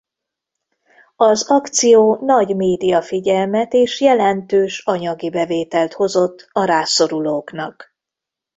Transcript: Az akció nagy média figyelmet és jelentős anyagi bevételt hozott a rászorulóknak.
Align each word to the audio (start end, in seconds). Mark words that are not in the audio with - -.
Az 1.15 1.49
akció 1.49 2.15
nagy 2.21 2.55
média 2.55 3.01
figyelmet 3.01 3.73
és 3.73 4.01
jelentős 4.01 4.85
anyagi 4.85 5.29
bevételt 5.29 5.93
hozott 5.93 6.49
a 6.51 6.63
rászorulóknak. 6.63 7.95